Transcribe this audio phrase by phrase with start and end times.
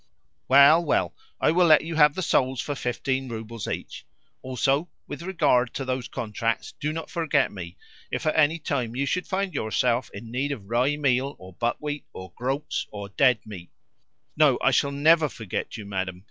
[0.47, 4.03] "Well, well, I will let you have the souls for fifteen roubles each.
[4.41, 7.77] Also, with regard to those contracts, do not forget me
[8.09, 12.05] if at any time you should find yourself in need of rye meal or buckwheat
[12.13, 13.69] or groats or dead meat."
[14.35, 16.19] "No, I shall NEVER forget you, madam!"